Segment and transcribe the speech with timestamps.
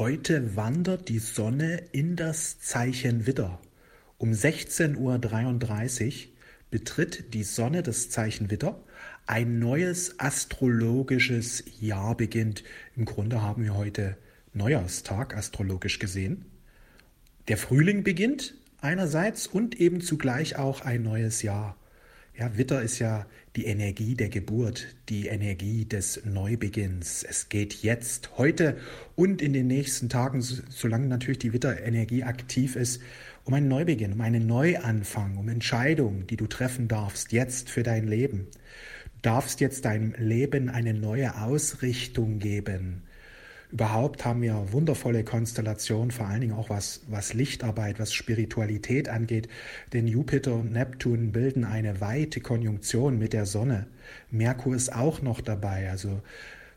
[0.00, 3.60] Heute wandert die Sonne in das Zeichen Widder.
[4.16, 6.32] Um 16.33 Uhr
[6.70, 8.82] betritt die Sonne das Zeichen Widder.
[9.26, 12.64] Ein neues astrologisches Jahr beginnt.
[12.96, 14.16] Im Grunde haben wir heute
[14.54, 16.46] Neujahrstag astrologisch gesehen.
[17.48, 21.76] Der Frühling beginnt einerseits und eben zugleich auch ein neues Jahr.
[22.40, 27.22] Ja, Witter ist ja die Energie der Geburt, die Energie des Neubeginns.
[27.22, 28.78] Es geht jetzt, heute
[29.14, 33.02] und in den nächsten Tagen, solange natürlich die Witterenergie aktiv ist,
[33.44, 38.08] um einen Neubeginn, um einen Neuanfang, um Entscheidungen, die du treffen darfst, jetzt für dein
[38.08, 38.46] Leben.
[39.16, 43.02] Du darfst jetzt deinem Leben eine neue Ausrichtung geben.
[43.72, 49.48] Überhaupt haben wir wundervolle Konstellationen, vor allen Dingen auch was, was Lichtarbeit, was Spiritualität angeht.
[49.92, 53.86] Denn Jupiter und Neptun bilden eine weite Konjunktion mit der Sonne.
[54.30, 55.88] Merkur ist auch noch dabei.
[55.88, 56.20] Also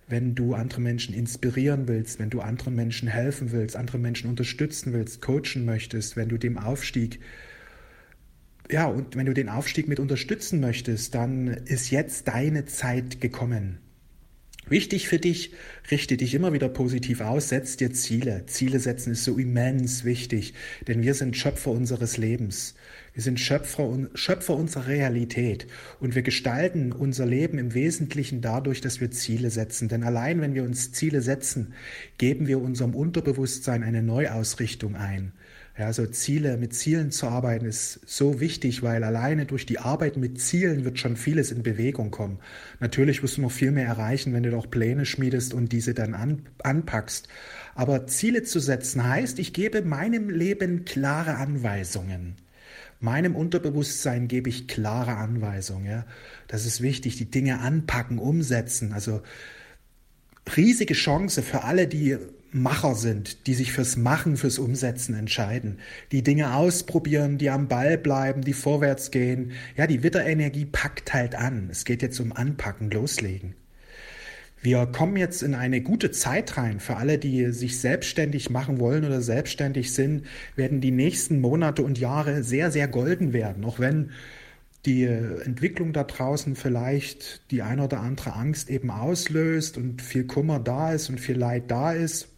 [0.07, 4.93] wenn du andere Menschen inspirieren willst, wenn du anderen Menschen helfen willst, andere Menschen unterstützen
[4.93, 7.19] willst, coachen möchtest, wenn du dem Aufstieg
[8.71, 13.82] ja, und wenn du den Aufstieg mit unterstützen möchtest, dann ist jetzt deine Zeit gekommen.
[14.73, 15.51] Wichtig für dich,
[15.91, 18.47] richte dich immer wieder positiv aus, setz dir Ziele.
[18.47, 20.55] Ziele setzen ist so immens wichtig,
[20.87, 22.73] denn wir sind Schöpfer unseres Lebens.
[23.13, 25.67] Wir sind Schöpfer, Schöpfer unserer Realität
[25.99, 29.89] und wir gestalten unser Leben im Wesentlichen dadurch, dass wir Ziele setzen.
[29.89, 31.75] Denn allein wenn wir uns Ziele setzen,
[32.17, 35.33] geben wir unserem Unterbewusstsein eine Neuausrichtung ein.
[35.75, 40.17] Ja, also Ziele, mit Zielen zu arbeiten ist so wichtig, weil alleine durch die Arbeit
[40.17, 42.37] mit Zielen wird schon vieles in Bewegung kommen.
[42.79, 46.13] Natürlich wirst du noch viel mehr erreichen, wenn du doch Pläne schmiedest und diese dann
[46.13, 47.27] an, anpackst.
[47.73, 52.35] Aber Ziele zu setzen heißt, ich gebe meinem Leben klare Anweisungen.
[52.99, 55.87] Meinem Unterbewusstsein gebe ich klare Anweisungen.
[55.87, 56.05] Ja?
[56.47, 58.93] Das ist wichtig, die Dinge anpacken, umsetzen.
[58.93, 59.23] Also
[60.55, 62.19] riesige Chance für alle, die
[62.53, 65.79] Macher sind, die sich fürs Machen, fürs Umsetzen entscheiden,
[66.11, 69.51] die Dinge ausprobieren, die am Ball bleiben, die vorwärts gehen.
[69.75, 71.67] Ja, die Witterenergie packt halt an.
[71.71, 73.55] Es geht jetzt um Anpacken, Loslegen.
[74.61, 76.79] Wir kommen jetzt in eine gute Zeit rein.
[76.79, 80.25] Für alle, die sich selbstständig machen wollen oder selbstständig sind,
[80.55, 83.65] werden die nächsten Monate und Jahre sehr, sehr golden werden.
[83.65, 84.11] Auch wenn
[84.85, 90.59] die Entwicklung da draußen vielleicht die eine oder andere Angst eben auslöst und viel Kummer
[90.59, 92.32] da ist und viel Leid da ist.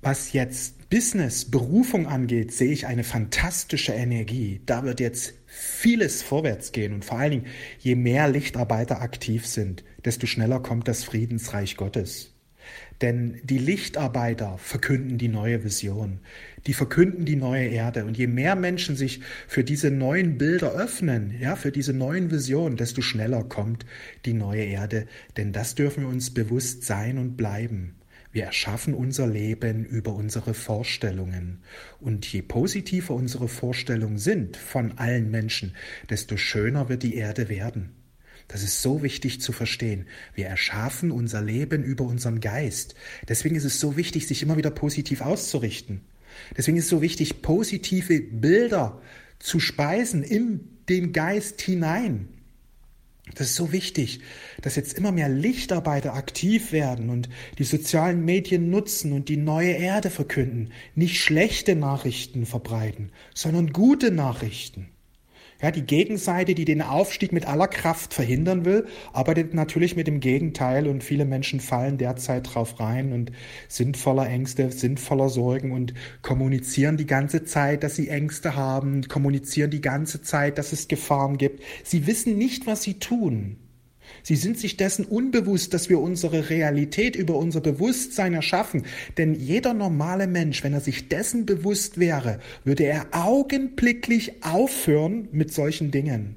[0.00, 4.60] Was jetzt Business, Berufung angeht, sehe ich eine fantastische Energie.
[4.64, 7.46] Da wird jetzt vieles vorwärts gehen und vor allen Dingen,
[7.80, 12.32] je mehr Lichtarbeiter aktiv sind, desto schneller kommt das Friedensreich Gottes.
[13.00, 16.20] Denn die Lichtarbeiter verkünden die neue Vision,
[16.66, 18.04] die verkünden die neue Erde.
[18.04, 22.76] Und je mehr Menschen sich für diese neuen Bilder öffnen, ja, für diese neuen Visionen,
[22.76, 23.84] desto schneller kommt
[24.24, 25.06] die neue Erde.
[25.36, 27.97] Denn das dürfen wir uns bewusst sein und bleiben.
[28.30, 31.62] Wir erschaffen unser Leben über unsere Vorstellungen.
[32.00, 35.74] Und je positiver unsere Vorstellungen sind von allen Menschen,
[36.10, 37.94] desto schöner wird die Erde werden.
[38.48, 40.06] Das ist so wichtig zu verstehen.
[40.34, 42.94] Wir erschaffen unser Leben über unseren Geist.
[43.28, 46.00] Deswegen ist es so wichtig, sich immer wieder positiv auszurichten.
[46.56, 49.00] Deswegen ist es so wichtig, positive Bilder
[49.38, 52.28] zu speisen in den Geist hinein.
[53.38, 54.18] Das ist so wichtig,
[54.62, 57.28] dass jetzt immer mehr Lichtarbeiter aktiv werden und
[57.58, 64.10] die sozialen Medien nutzen und die neue Erde verkünden, nicht schlechte Nachrichten verbreiten, sondern gute
[64.10, 64.88] Nachrichten.
[65.60, 70.20] Ja, die Gegenseite, die den Aufstieg mit aller Kraft verhindern will, arbeitet natürlich mit dem
[70.20, 73.32] Gegenteil und viele Menschen fallen derzeit drauf rein und
[73.66, 79.08] sind voller Ängste, sind voller Sorgen und kommunizieren die ganze Zeit, dass sie Ängste haben,
[79.08, 81.64] kommunizieren die ganze Zeit, dass es Gefahren gibt.
[81.82, 83.56] Sie wissen nicht, was sie tun.
[84.28, 88.82] Sie sind sich dessen unbewusst, dass wir unsere Realität über unser Bewusstsein erschaffen.
[89.16, 95.54] Denn jeder normale Mensch, wenn er sich dessen bewusst wäre, würde er augenblicklich aufhören mit
[95.54, 96.36] solchen Dingen.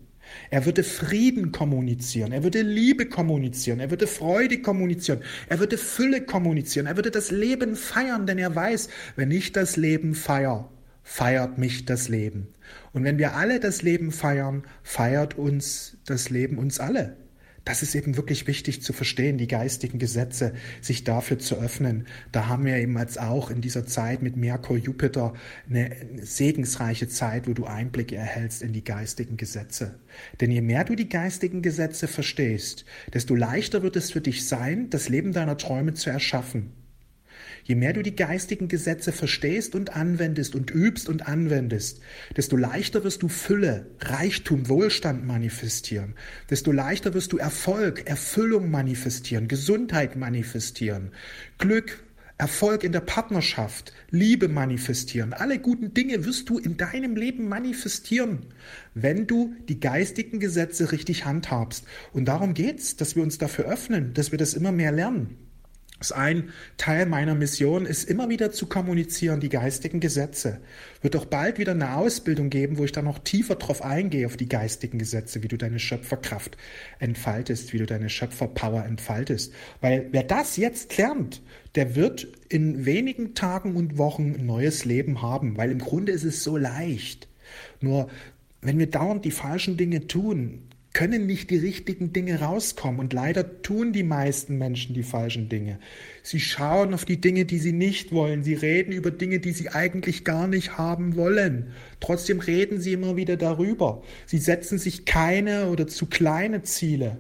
[0.50, 5.20] Er würde Frieden kommunizieren, er würde Liebe kommunizieren, er würde Freude kommunizieren,
[5.50, 8.88] er würde Fülle kommunizieren, er würde das Leben feiern, denn er weiß,
[9.18, 10.70] wenn ich das Leben feiere,
[11.04, 12.48] feiert mich das Leben.
[12.94, 17.18] Und wenn wir alle das Leben feiern, feiert uns das Leben uns alle.
[17.64, 22.08] Das ist eben wirklich wichtig zu verstehen, die geistigen Gesetze, sich dafür zu öffnen.
[22.32, 25.34] Da haben wir eben als auch in dieser Zeit mit Merkur, Jupiter
[25.70, 30.00] eine segensreiche Zeit, wo du Einblicke erhältst in die geistigen Gesetze.
[30.40, 34.90] Denn je mehr du die geistigen Gesetze verstehst, desto leichter wird es für dich sein,
[34.90, 36.81] das Leben deiner Träume zu erschaffen.
[37.64, 42.02] Je mehr du die geistigen Gesetze verstehst und anwendest und übst und anwendest,
[42.36, 46.16] desto leichter wirst du Fülle, Reichtum, Wohlstand manifestieren,
[46.50, 51.12] desto leichter wirst du Erfolg, Erfüllung manifestieren, Gesundheit manifestieren,
[51.58, 52.04] Glück,
[52.42, 55.32] Erfolg in der Partnerschaft, Liebe manifestieren.
[55.32, 58.48] Alle guten Dinge wirst du in deinem Leben manifestieren,
[58.96, 61.86] wenn du die geistigen Gesetze richtig handhabst.
[62.14, 65.38] Und darum geht's, dass wir uns dafür öffnen, dass wir das immer mehr lernen.
[66.02, 70.60] Ist ein Teil meiner Mission, ist immer wieder zu kommunizieren, die geistigen Gesetze.
[71.04, 74.36] Wird auch bald wieder eine Ausbildung geben, wo ich dann noch tiefer drauf eingehe, auf
[74.36, 76.58] die geistigen Gesetze, wie du deine Schöpferkraft
[76.98, 79.54] entfaltest, wie du deine Schöpferpower entfaltest.
[79.80, 81.44] Weil wer das jetzt lernt,
[81.76, 86.24] der wird in wenigen Tagen und Wochen ein neues Leben haben, weil im Grunde ist
[86.24, 87.28] es so leicht.
[87.80, 88.10] Nur
[88.62, 90.64] wenn wir dauernd die falschen Dinge tun,
[91.02, 93.00] können nicht die richtigen Dinge rauskommen.
[93.00, 95.80] Und leider tun die meisten Menschen die falschen Dinge.
[96.22, 98.44] Sie schauen auf die Dinge, die sie nicht wollen.
[98.44, 101.72] Sie reden über Dinge, die sie eigentlich gar nicht haben wollen.
[102.02, 104.04] Trotzdem reden sie immer wieder darüber.
[104.28, 107.18] Sie setzen sich keine oder zu kleine Ziele.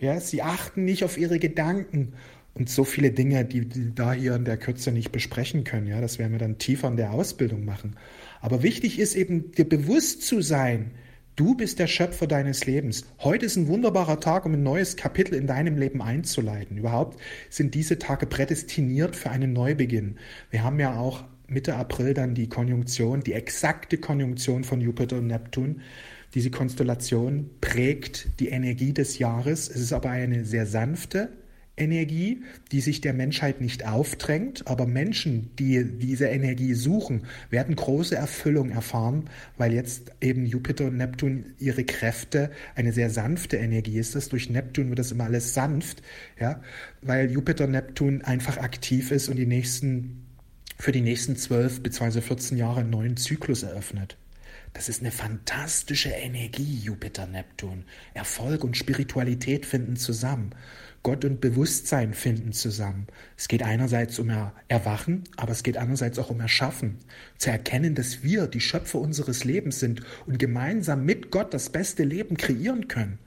[0.00, 2.14] Ja, sie achten nicht auf ihre Gedanken.
[2.54, 5.86] Und so viele Dinge, die, die da hier in der Kürze nicht besprechen können.
[5.86, 7.94] Ja, das werden wir dann tiefer in der Ausbildung machen.
[8.40, 10.90] Aber wichtig ist eben, dir bewusst zu sein,
[11.36, 13.06] Du bist der Schöpfer deines Lebens.
[13.18, 16.76] Heute ist ein wunderbarer Tag, um ein neues Kapitel in deinem Leben einzuleiten.
[16.76, 17.18] Überhaupt
[17.50, 20.16] sind diese Tage prädestiniert für einen Neubeginn.
[20.52, 25.26] Wir haben ja auch Mitte April dann die Konjunktion, die exakte Konjunktion von Jupiter und
[25.26, 25.80] Neptun.
[26.34, 29.68] Diese Konstellation prägt die Energie des Jahres.
[29.68, 31.30] Es ist aber eine sehr sanfte,
[31.76, 38.14] Energie, die sich der Menschheit nicht aufdrängt, aber Menschen, die diese Energie suchen, werden große
[38.14, 39.28] Erfüllung erfahren,
[39.58, 44.14] weil jetzt eben Jupiter und Neptun ihre Kräfte eine sehr sanfte Energie ist.
[44.14, 46.02] Das durch Neptun wird das immer alles sanft,
[46.38, 46.62] ja,
[47.02, 50.20] weil Jupiter und Neptun einfach aktiv ist und die nächsten
[50.78, 52.20] für die nächsten zwölf bzw.
[52.20, 54.16] 14 Jahre einen neuen Zyklus eröffnet.
[54.74, 57.84] Das ist eine fantastische Energie, Jupiter, Neptun.
[58.12, 60.50] Erfolg und Spiritualität finden zusammen.
[61.04, 63.06] Gott und Bewusstsein finden zusammen.
[63.36, 64.32] Es geht einerseits um
[64.66, 66.98] Erwachen, aber es geht andererseits auch um Erschaffen.
[67.38, 72.02] Zu erkennen, dass wir die Schöpfer unseres Lebens sind und gemeinsam mit Gott das beste
[72.02, 73.20] Leben kreieren können.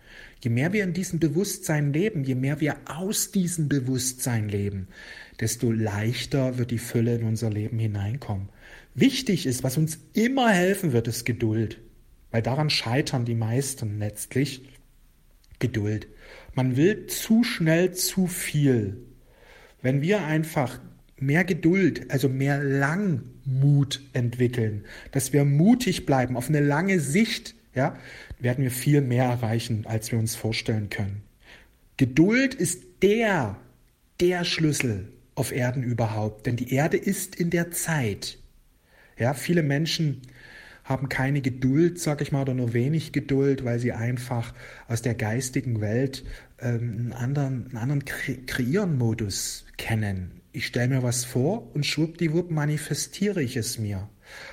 [0.43, 4.87] Je mehr wir in diesem Bewusstsein leben, je mehr wir aus diesem Bewusstsein leben,
[5.39, 8.49] desto leichter wird die Fülle in unser Leben hineinkommen.
[8.97, 11.79] Wichtig ist, was uns immer helfen wird, ist Geduld.
[12.31, 14.63] Weil daran scheitern die meisten letztlich.
[15.59, 16.07] Geduld.
[16.55, 18.97] Man will zu schnell zu viel.
[19.83, 20.79] Wenn wir einfach
[21.19, 27.95] mehr Geduld, also mehr Langmut entwickeln, dass wir mutig bleiben auf eine lange Sicht, ja,
[28.39, 31.21] werden wir viel mehr erreichen, als wir uns vorstellen können.
[31.97, 33.57] Geduld ist der,
[34.19, 38.39] der Schlüssel auf Erden überhaupt, denn die Erde ist in der Zeit.
[39.17, 40.21] Ja, viele Menschen
[40.83, 44.53] haben keine Geduld, sag ich mal, oder nur wenig Geduld, weil sie einfach
[44.87, 46.23] aus der geistigen Welt
[46.59, 50.41] ähm, einen anderen, einen anderen Kre Kreieren-Modus kennen.
[50.53, 54.09] Ich stelle mir was vor und schwuppdiwupp manifestiere ich es mir.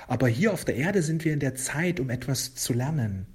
[0.07, 3.27] Aber hier auf der Erde sind wir in der Zeit, um etwas zu lernen.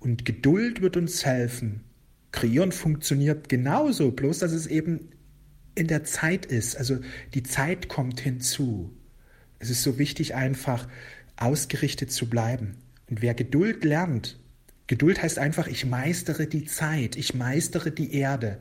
[0.00, 1.84] Und Geduld wird uns helfen.
[2.32, 5.10] Kreieren funktioniert genauso, bloß dass es eben
[5.76, 6.76] in der Zeit ist.
[6.76, 6.98] Also
[7.32, 8.92] die Zeit kommt hinzu.
[9.64, 10.86] Es ist so wichtig, einfach
[11.36, 12.76] ausgerichtet zu bleiben.
[13.08, 14.38] Und wer Geduld lernt,
[14.88, 18.58] Geduld heißt einfach, ich meistere die Zeit, ich meistere die Erde.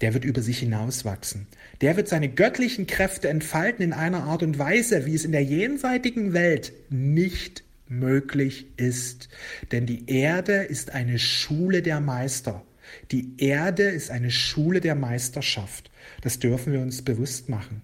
[0.00, 1.48] Der wird über sich hinauswachsen.
[1.80, 5.42] Der wird seine göttlichen Kräfte entfalten in einer Art und Weise, wie es in der
[5.42, 9.28] jenseitigen Welt nicht möglich ist.
[9.72, 12.64] Denn die Erde ist eine Schule der Meister.
[13.10, 15.90] Die Erde ist eine Schule der Meisterschaft.
[16.20, 17.82] Das dürfen wir uns bewusst machen.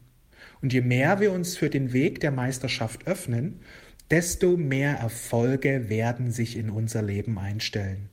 [0.63, 3.61] Und je mehr wir uns für den Weg der Meisterschaft öffnen,
[4.11, 8.09] desto mehr Erfolge werden sich in unser Leben einstellen.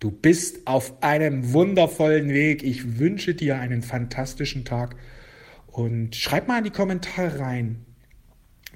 [0.00, 2.62] Du bist auf einem wundervollen Weg.
[2.62, 4.96] Ich wünsche dir einen fantastischen Tag
[5.66, 7.86] und schreib mal in die Kommentare rein,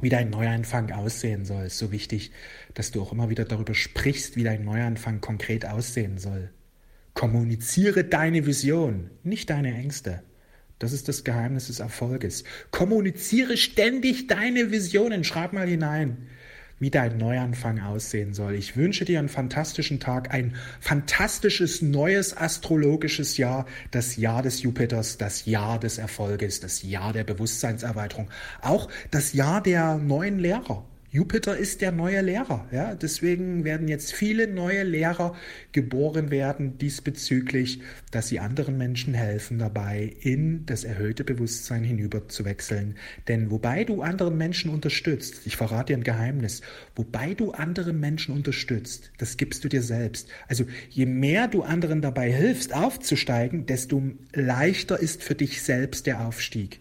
[0.01, 1.65] wie dein Neuanfang aussehen soll.
[1.65, 2.31] Es ist so wichtig,
[2.75, 6.51] dass du auch immer wieder darüber sprichst, wie dein Neuanfang konkret aussehen soll.
[7.15, 10.23] Kommuniziere deine Vision, nicht deine Ängste.
[10.79, 12.45] Das ist das Geheimnis des Erfolges.
[12.71, 15.25] Kommuniziere ständig deine Visionen.
[15.25, 16.29] Schreib mal hinein,
[16.79, 18.55] wie dein Neuanfang aussehen soll.
[18.55, 25.19] Ich wünsche dir einen fantastischen Tag, ein fantastisches neues astrologisches Jahr, das Jahr des Jupiters,
[25.19, 28.31] das Jahr des Erfolges, das Jahr der Bewusstseinserweiterung,
[28.63, 32.67] auch das Jahr der neuen Lehrer Jupiter ist der neue Lehrer.
[32.71, 32.95] Ja?
[32.95, 35.35] Deswegen werden jetzt viele neue Lehrer
[35.73, 42.45] geboren werden diesbezüglich, dass sie anderen Menschen helfen dabei, in das erhöhte Bewusstsein hinüber zu
[42.45, 42.97] wechseln.
[43.27, 46.61] Denn wobei du anderen Menschen unterstützt, ich verrate dir ein Geheimnis,
[46.95, 50.29] wobei du anderen Menschen unterstützt, das gibst du dir selbst.
[50.47, 54.03] Also je mehr du anderen dabei hilfst, aufzusteigen, desto
[54.35, 56.81] leichter ist für dich selbst der Aufstieg.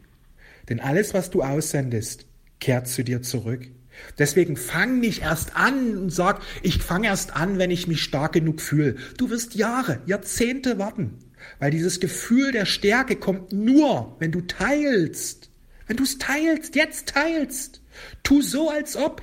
[0.67, 2.25] Denn alles, was du aussendest,
[2.59, 3.69] kehrt zu dir zurück.
[4.17, 8.33] Deswegen fang nicht erst an und sag, ich fange erst an, wenn ich mich stark
[8.33, 8.95] genug fühle.
[9.17, 11.19] Du wirst Jahre, Jahrzehnte warten,
[11.59, 15.49] weil dieses Gefühl der Stärke kommt nur, wenn du teilst.
[15.87, 17.81] Wenn du es teilst, jetzt teilst.
[18.23, 19.21] Tu so, als ob.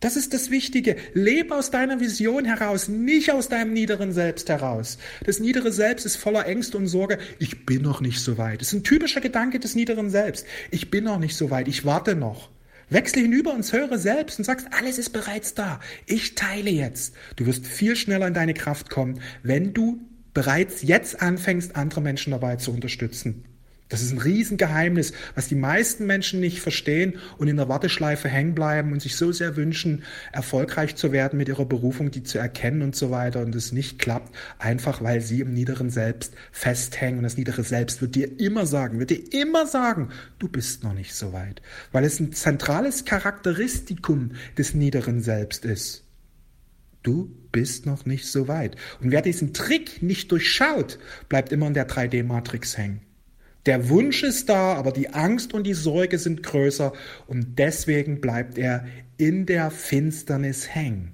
[0.00, 0.96] Das ist das Wichtige.
[1.14, 4.98] Lebe aus deiner Vision heraus, nicht aus deinem niederen Selbst heraus.
[5.24, 7.18] Das niedere Selbst ist voller Ängste und Sorge.
[7.38, 8.60] Ich bin noch nicht so weit.
[8.60, 10.46] Das ist ein typischer Gedanke des niederen Selbst.
[10.70, 11.66] Ich bin noch nicht so weit.
[11.66, 12.50] Ich warte noch.
[12.88, 15.80] Wechsle hinüber ins höhere Selbst und sagst, alles ist bereits da.
[16.06, 17.14] Ich teile jetzt.
[17.36, 20.00] Du wirst viel schneller in deine Kraft kommen, wenn du
[20.34, 23.45] bereits jetzt anfängst, andere Menschen dabei zu unterstützen.
[23.88, 28.54] Das ist ein Riesengeheimnis, was die meisten Menschen nicht verstehen und in der Warteschleife hängen
[28.54, 30.02] bleiben und sich so sehr wünschen,
[30.32, 34.00] erfolgreich zu werden mit ihrer Berufung, die zu erkennen und so weiter und es nicht
[34.00, 38.66] klappt, einfach weil sie im niederen Selbst festhängen und das niedere Selbst wird dir immer
[38.66, 40.08] sagen, wird dir immer sagen,
[40.40, 41.62] du bist noch nicht so weit,
[41.92, 46.02] weil es ein zentrales Charakteristikum des niederen Selbst ist.
[47.04, 48.74] Du bist noch nicht so weit.
[49.00, 53.05] Und wer diesen Trick nicht durchschaut, bleibt immer in der 3D-Matrix hängen.
[53.66, 56.92] Der Wunsch ist da, aber die Angst und die Sorge sind größer
[57.26, 58.86] und deswegen bleibt er
[59.18, 61.12] in der Finsternis hängen.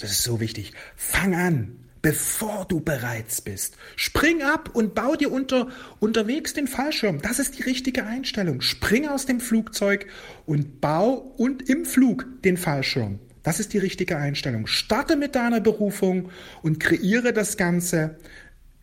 [0.00, 0.72] Das ist so wichtig.
[0.94, 3.76] Fang an, bevor du bereits bist.
[3.96, 5.68] Spring ab und bau dir unter,
[5.98, 7.20] unterwegs den Fallschirm.
[7.20, 8.60] Das ist die richtige Einstellung.
[8.60, 10.06] Spring aus dem Flugzeug
[10.44, 13.18] und bau und im Flug den Fallschirm.
[13.42, 14.66] Das ist die richtige Einstellung.
[14.66, 16.30] Starte mit deiner Berufung
[16.62, 18.18] und kreiere das Ganze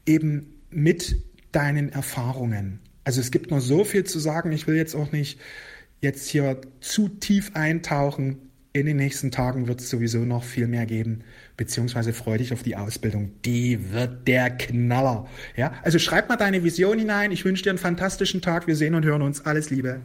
[0.06, 1.16] eben mit
[1.56, 2.80] deinen Erfahrungen.
[3.04, 4.52] Also es gibt noch so viel zu sagen.
[4.52, 5.40] Ich will jetzt auch nicht
[6.02, 8.50] jetzt hier zu tief eintauchen.
[8.76, 11.22] In den nächsten Tagen wird es sowieso noch viel mehr geben,
[11.58, 13.32] beziehungsweise freu dich auf die Ausbildung.
[13.46, 15.28] Die wird der Knaller.
[15.56, 17.32] Ja, also schreib mal deine Vision hinein.
[17.32, 18.66] Ich wünsche dir einen fantastischen Tag.
[18.66, 19.46] Wir sehen und hören uns.
[19.46, 20.02] Alles Liebe.